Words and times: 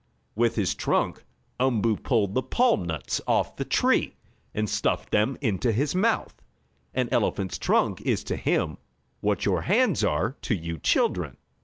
With 0.33 0.55
his 0.55 0.73
trunk 0.73 1.23
Umboo 1.59 1.97
pulled 1.97 2.33
the 2.33 2.41
palm 2.41 2.85
nuts 2.85 3.21
off 3.27 3.55
the 3.55 3.63
tree 3.63 4.15
and 4.51 4.67
stuffed 4.67 5.11
them 5.11 5.37
into 5.41 5.71
his 5.71 5.93
mouth. 5.93 6.41
An 6.95 7.07
elephant's 7.11 7.59
trunk 7.59 8.01
is 8.01 8.23
to 8.23 8.35
him 8.35 8.79
what 9.19 9.45
your 9.45 9.61
hands 9.61 10.03
are 10.03 10.37
to 10.41 10.55
you 10.55 10.79
children. 10.79 11.37